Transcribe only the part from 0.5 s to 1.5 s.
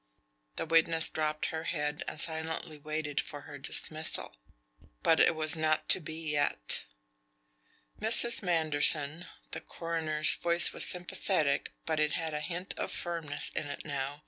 The witness dropped